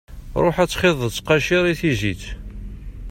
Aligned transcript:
Ruḥ 0.43 0.55
ad 0.59 0.69
txiḍeḍ 0.69 1.01
ttqacir 1.11 1.63
i 1.67 1.73
tizit. 1.79 2.23